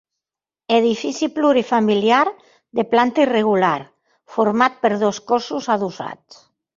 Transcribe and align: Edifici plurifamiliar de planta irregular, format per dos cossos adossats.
Edifici 0.75 1.27
plurifamiliar 1.33 2.21
de 2.79 2.85
planta 2.93 3.23
irregular, 3.25 3.73
format 4.39 4.81
per 4.87 4.91
dos 5.05 5.21
cossos 5.33 5.69
adossats. 5.75 6.41